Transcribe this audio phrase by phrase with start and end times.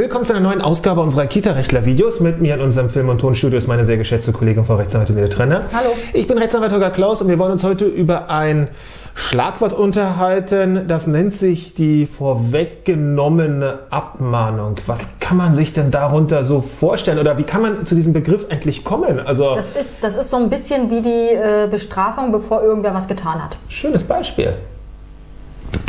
[0.00, 2.20] Willkommen zu einer neuen Ausgabe unserer Kita-Rechtler-Videos.
[2.20, 5.28] Mit mir in unserem Film- und Tonstudio ist meine sehr geschätzte Kollegin Frau Rechtsanwältin Nele
[5.28, 5.64] Trenner.
[5.74, 5.90] Hallo.
[6.14, 8.68] Ich bin Rechtsanwalt Holger Klaus und wir wollen uns heute über ein
[9.14, 10.88] Schlagwort unterhalten.
[10.88, 14.76] Das nennt sich die vorweggenommene Abmahnung.
[14.86, 18.46] Was kann man sich denn darunter so vorstellen oder wie kann man zu diesem Begriff
[18.48, 19.20] eigentlich kommen?
[19.20, 23.06] Also das ist, das ist so ein bisschen wie die äh, Bestrafung, bevor irgendwer was
[23.06, 23.58] getan hat.
[23.68, 24.54] Schönes Beispiel.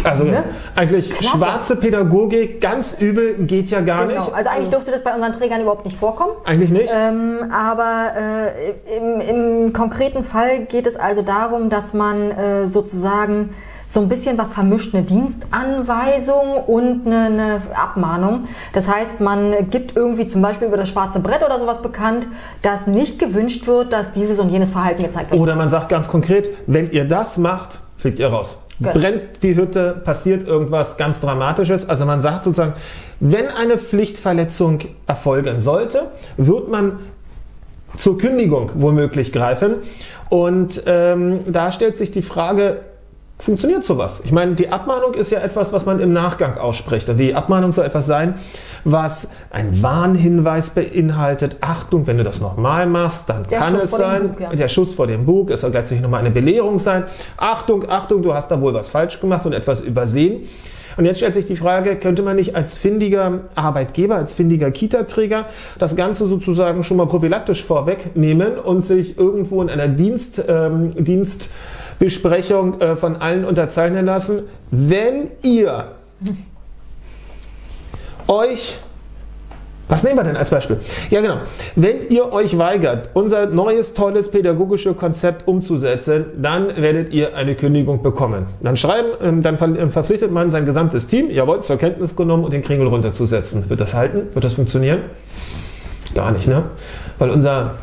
[0.03, 0.43] Also ne?
[0.75, 1.37] eigentlich Klasse.
[1.37, 4.21] schwarze Pädagogik, ganz übel, geht ja gar genau.
[4.21, 4.33] nicht.
[4.33, 6.33] Also eigentlich dürfte das bei unseren Trägern überhaupt nicht vorkommen.
[6.45, 6.91] Eigentlich nicht.
[6.93, 13.51] Ähm, aber äh, im, im, konkreten Fall geht es also darum, dass man äh, sozusagen
[13.87, 18.45] so ein bisschen was vermischt, eine Dienstanweisung und eine, eine, Abmahnung.
[18.71, 22.27] Das heißt, man gibt irgendwie zum Beispiel über das schwarze Brett oder sowas bekannt,
[22.61, 25.41] dass nicht gewünscht wird, dass dieses und jenes Verhalten gezeigt wird.
[25.41, 28.63] Oder man sagt ganz konkret, wenn ihr das macht, fliegt ihr raus.
[28.79, 28.93] Genau.
[28.93, 31.87] Brennt die Hütte, passiert irgendwas ganz Dramatisches.
[31.87, 32.73] Also man sagt sozusagen,
[33.19, 36.99] wenn eine Pflichtverletzung erfolgen sollte, wird man
[37.95, 39.75] zur Kündigung womöglich greifen.
[40.29, 42.81] Und ähm, da stellt sich die Frage,
[43.41, 44.21] funktioniert sowas?
[44.23, 47.09] Ich meine, die Abmahnung ist ja etwas, was man im Nachgang ausspricht.
[47.09, 48.35] Und die Abmahnung soll etwas sein,
[48.83, 51.57] was ein Warnhinweis beinhaltet.
[51.61, 54.49] Achtung, wenn du das nochmal machst, dann der kann Schuss es sein, Bug, ja.
[54.53, 57.03] der Schuss vor dem Bug, es soll gleichzeitig nochmal eine Belehrung sein.
[57.37, 60.47] Achtung, Achtung, du hast da wohl was falsch gemacht und etwas übersehen.
[60.97, 65.45] Und jetzt stellt sich die Frage, könnte man nicht als findiger Arbeitgeber, als findiger Kita-Träger
[65.79, 70.91] das Ganze sozusagen schon mal prophylaktisch vorwegnehmen und sich irgendwo in einer Dienst, ähm,
[72.01, 75.85] Dienstbesprechung äh, von allen unterzeichnen lassen, wenn ihr
[78.27, 78.77] euch
[79.87, 80.77] was nehmen wir denn als Beispiel?
[81.09, 81.39] Ja, genau.
[81.75, 88.01] Wenn ihr euch weigert, unser neues, tolles pädagogisches Konzept umzusetzen, dann werdet ihr eine Kündigung
[88.01, 88.45] bekommen.
[88.63, 92.53] Dann schreiben, ähm, dann ähm, verpflichtet man sein gesamtes Team, jawohl, zur Kenntnis genommen und
[92.53, 93.69] den Kringel runterzusetzen.
[93.69, 94.33] Wird das halten?
[94.33, 95.01] Wird das funktionieren?
[96.15, 96.63] Gar nicht, ne?
[97.17, 97.75] Weil unser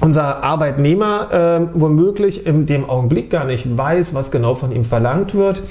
[0.00, 5.34] unser Arbeitnehmer äh, womöglich in dem Augenblick gar nicht weiß, was genau von ihm verlangt
[5.34, 5.62] wird,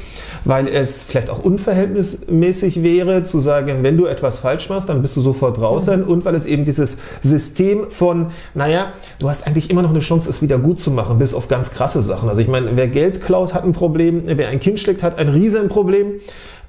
[0.45, 5.15] weil es vielleicht auch unverhältnismäßig wäre zu sagen, wenn du etwas falsch machst, dann bist
[5.15, 6.07] du sofort draußen mhm.
[6.07, 10.29] und weil es eben dieses System von, naja, du hast eigentlich immer noch eine Chance,
[10.29, 12.29] es wieder gut zu machen, bis auf ganz krasse Sachen.
[12.29, 15.29] Also ich meine, wer Geld klaut, hat ein Problem, wer ein Kind schlägt, hat ein
[15.29, 16.13] Riesenproblem.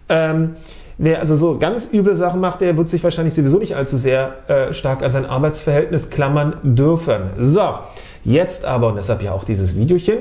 [0.09, 0.57] Ähm,
[0.97, 4.35] Wer also so ganz üble Sachen macht, der wird sich wahrscheinlich sowieso nicht allzu sehr
[4.49, 7.31] äh, stark an sein Arbeitsverhältnis klammern dürfen.
[7.39, 7.79] So,
[8.23, 10.19] jetzt aber, und deshalb ja auch dieses Videochen,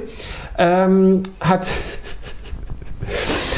[0.57, 1.72] ähm, hat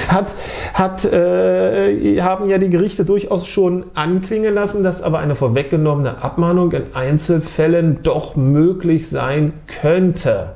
[0.08, 0.36] hat,
[0.74, 6.72] hat, äh, haben ja die Gerichte durchaus schon anklingen lassen, dass aber eine vorweggenommene Abmahnung
[6.74, 10.50] in Einzelfällen doch möglich sein könnte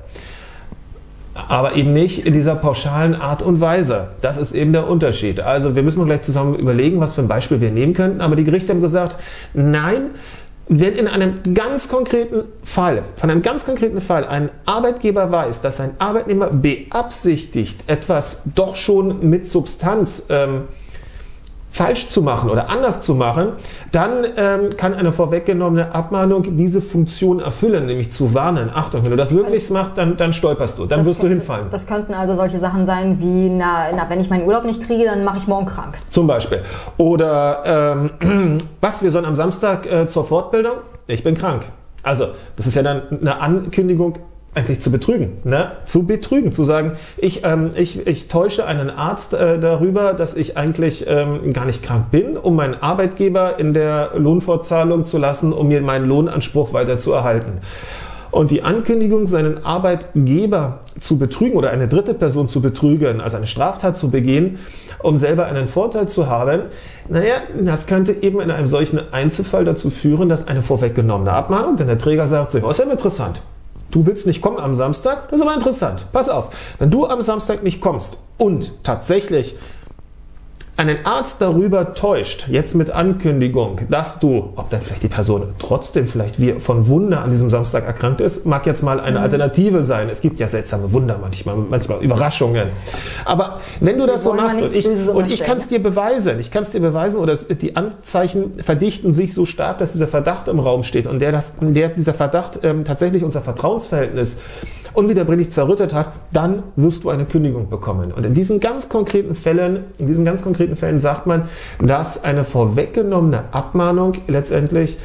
[1.47, 4.09] aber eben nicht in dieser pauschalen Art und Weise.
[4.21, 5.39] Das ist eben der Unterschied.
[5.39, 8.21] Also wir müssen gleich zusammen überlegen, was für ein Beispiel wir nehmen könnten.
[8.21, 9.17] Aber die Gerichte haben gesagt,
[9.53, 10.11] nein,
[10.67, 15.79] wenn in einem ganz konkreten Fall, von einem ganz konkreten Fall, ein Arbeitgeber weiß, dass
[15.79, 20.67] ein Arbeitnehmer beabsichtigt, etwas doch schon mit Substanz ähm,
[21.71, 23.49] falsch zu machen oder anders zu machen,
[23.91, 28.69] dann ähm, kann eine vorweggenommene Abmahnung diese Funktion erfüllen, nämlich zu warnen.
[28.73, 31.39] Achtung, wenn du das wirklich also, machst, dann, dann stolperst du, dann wirst könnte, du
[31.39, 31.67] hinfallen.
[31.71, 35.05] Das könnten also solche Sachen sein wie, na, na wenn ich meinen Urlaub nicht kriege,
[35.05, 35.97] dann mache ich morgen krank.
[36.09, 36.61] Zum Beispiel.
[36.97, 40.77] Oder ähm, was, wir sollen am Samstag äh, zur Fortbildung?
[41.07, 41.63] Ich bin krank.
[42.03, 44.17] Also, das ist ja dann eine Ankündigung
[44.55, 45.71] eigentlich zu betrügen, ne?
[45.85, 50.57] zu betrügen, zu sagen, ich, ähm, ich, ich täusche einen Arzt äh, darüber, dass ich
[50.57, 55.67] eigentlich ähm, gar nicht krank bin, um meinen Arbeitgeber in der Lohnfortzahlung zu lassen, um
[55.67, 57.59] mir meinen Lohnanspruch weiter zu erhalten.
[58.31, 63.47] Und die Ankündigung, seinen Arbeitgeber zu betrügen oder eine dritte Person zu betrügen, also eine
[63.47, 64.59] Straftat zu begehen,
[65.01, 66.63] um selber einen Vorteil zu haben,
[67.07, 71.87] naja, das könnte eben in einem solchen Einzelfall dazu führen, dass eine vorweggenommene Abmahnung, denn
[71.87, 73.41] der Träger sagt sich, oh, ist ja interessant,
[73.91, 75.29] Du willst nicht kommen am Samstag?
[75.29, 76.05] Das ist aber interessant.
[76.11, 79.55] Pass auf, wenn du am Samstag nicht kommst und tatsächlich
[80.79, 86.07] einen Arzt darüber täuscht, jetzt mit Ankündigung, dass du, ob dann vielleicht die Person trotzdem
[86.07, 89.25] vielleicht wie von Wunder an diesem Samstag erkrankt ist, mag jetzt mal eine mhm.
[89.25, 90.07] Alternative sein.
[90.07, 92.69] Es gibt ja seltsame Wunder manchmal, manchmal Überraschungen.
[93.25, 96.49] Aber wenn du das so machst und ich, und ich kann es dir beweisen, ich
[96.49, 100.59] kann es dir beweisen oder die Anzeichen verdichten sich so stark, dass dieser Verdacht im
[100.59, 104.37] Raum steht und der, das, der dieser Verdacht ähm, tatsächlich unser Vertrauensverhältnis
[104.93, 108.11] unwiederbringlich zerrüttet hat, dann wirst du eine Kündigung bekommen.
[108.11, 111.43] Und in diesen ganz konkreten Fällen, in diesen ganz konkreten Fällen sagt man,
[111.83, 114.97] dass eine vorweggenommene Abmahnung letztendlich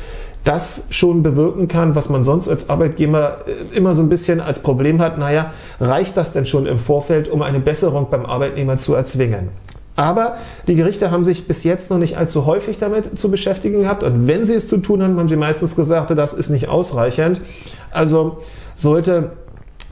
[0.45, 4.59] das schon bewirken kann, was man sonst als Arbeitgeber äh, immer so ein bisschen als
[4.59, 5.19] Problem hat.
[5.19, 9.49] Naja, reicht das denn schon im Vorfeld, um eine Besserung beim Arbeitnehmer zu erzwingen?
[9.97, 14.03] Aber die Gerichte haben sich bis jetzt noch nicht allzu häufig damit zu beschäftigen gehabt.
[14.03, 17.41] Und wenn sie es zu tun haben, haben sie meistens gesagt, das ist nicht ausreichend.
[17.93, 18.39] Also
[18.75, 19.31] sollte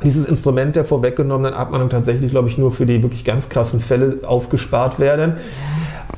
[0.05, 4.19] dieses Instrument der vorweggenommenen Abmahnung tatsächlich, glaube ich, nur für die wirklich ganz krassen Fälle
[4.27, 5.35] aufgespart werden.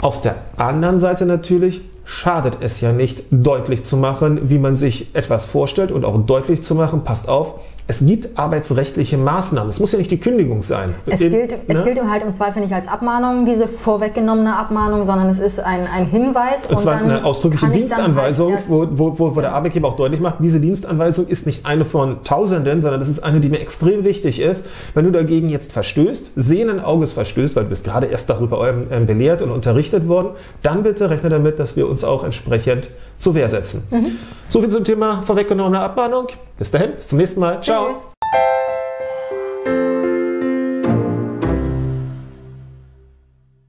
[0.00, 5.14] Auf der anderen Seite natürlich schadet es ja nicht, deutlich zu machen, wie man sich
[5.14, 7.54] etwas vorstellt und auch deutlich zu machen, passt auf,
[7.86, 9.68] es gibt arbeitsrechtliche Maßnahmen.
[9.68, 10.94] Es muss ja nicht die Kündigung sein.
[11.04, 11.58] Es, gilt, ne?
[11.68, 15.86] es gilt halt im Zweifel nicht als Abmahnung, diese vorweggenommene Abmahnung, sondern es ist ein,
[15.86, 16.64] ein Hinweis.
[16.66, 20.36] Und zwar eine ausdrückliche Dienstanweisung, halt wo, wo, wo, wo der Arbeitgeber auch deutlich macht,
[20.40, 24.40] diese Dienstanweisung ist nicht eine von Tausenden, sondern das ist eine, die mir extrem wichtig
[24.40, 24.64] ist.
[24.94, 29.06] Wenn du dagegen jetzt verstößt, sehenden Auges verstößt, weil du bist gerade erst darüber ähm,
[29.06, 30.30] belehrt und unterrichtet worden,
[30.62, 32.88] dann bitte rechne damit, dass wir uns auch entsprechend
[33.18, 33.82] zur Wehr setzen.
[33.90, 34.12] Mhm.
[34.48, 36.28] So viel zum Thema vorweggenommene Abmahnung.
[36.58, 37.62] Bis dahin, bis zum nächsten Mal.
[37.62, 37.92] Ciao.
[37.92, 38.13] Tschüss.